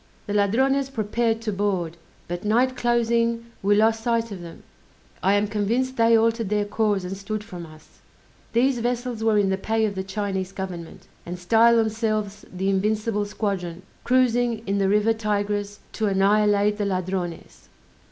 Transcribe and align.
The 0.25 0.33
Ladrones 0.33 0.89
prepared 0.89 1.41
to 1.41 1.53
board; 1.53 1.95
but 2.27 2.43
night 2.43 2.75
closing 2.75 3.45
we 3.61 3.75
lost 3.75 4.01
sight 4.03 4.31
of 4.31 4.41
them: 4.41 4.63
I 5.21 5.33
am 5.33 5.45
convinced 5.45 5.95
they 5.95 6.17
altered 6.17 6.49
their 6.49 6.65
course 6.65 7.03
and 7.03 7.15
stood 7.15 7.43
from 7.43 7.67
us. 7.67 7.99
These 8.53 8.79
vessels 8.79 9.23
were 9.23 9.37
in 9.37 9.51
the 9.51 9.59
pay 9.59 9.85
of 9.85 9.93
the 9.93 10.03
Chinese 10.03 10.53
government, 10.53 11.05
and 11.23 11.37
style 11.37 11.75
themselves 11.75 12.43
the 12.51 12.67
Invincible 12.67 13.25
Squadron, 13.25 13.83
cruising 14.03 14.63
in 14.67 14.79
the 14.79 14.89
river 14.89 15.13
Tigris 15.13 15.81
to 15.93 16.07
annihilate 16.07 16.79
the 16.79 16.85
Ladrones! 16.85 17.69